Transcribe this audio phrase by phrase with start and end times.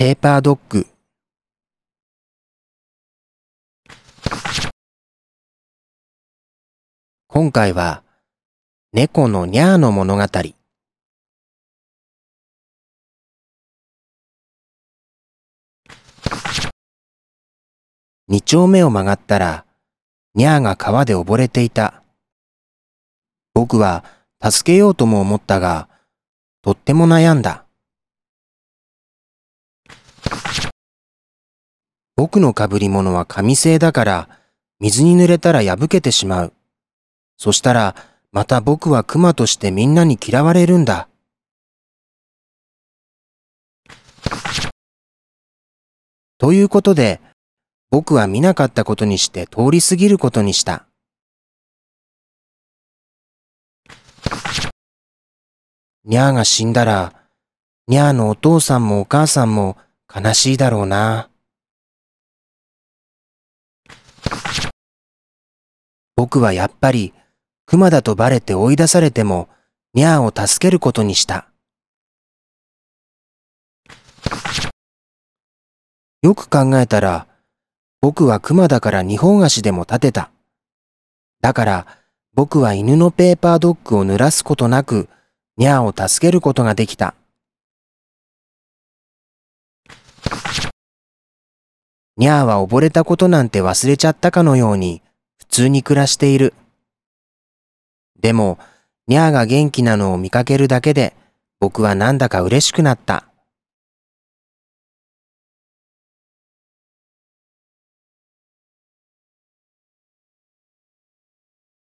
[0.00, 0.86] ペーパードッグ。
[7.28, 8.02] 今回は
[8.94, 10.24] 猫のニャーの物語。
[18.26, 19.66] 二丁目を曲がったら
[20.34, 22.02] ニャーが川で溺れていた。
[23.52, 24.02] 僕は
[24.42, 25.90] 助けようとも思ったが
[26.62, 27.66] とっても悩んだ。
[32.20, 34.28] 僕の被り物は紙製だから
[34.78, 36.52] 水に濡れたら破けてしまう。
[37.38, 37.96] そしたら
[38.30, 41.08] また僕は熊としてみんなに嫌われるんだ。
[46.36, 47.22] ということで
[47.90, 50.84] 僕は見なかったことにして通り過ぎることにした。
[56.04, 57.14] にゃーが死んだら、
[57.88, 59.78] にゃーのお父さんもお母さんも
[60.14, 61.29] 悲しいだろうな。
[66.20, 67.14] 僕はやっぱり、
[67.64, 69.48] 熊だとバレて追い出されても、
[69.94, 71.48] ニャーを助けることにした。
[76.20, 77.26] よく考えたら、
[78.02, 80.30] 僕は熊だから二本足でも立てた。
[81.40, 81.86] だから、
[82.34, 85.08] 僕は犬のペーパードッグを濡らすことなく、
[85.56, 87.14] ニャーを助けることができた。
[92.18, 95.00] ニャーは溺れたことなんて忘れちゃったかのように
[95.50, 96.54] 通に暮らしている。
[98.18, 98.58] でも、
[99.08, 101.16] ニャーが元気なのを見かけるだけで
[101.58, 103.29] 僕はなんだか嬉しくなった。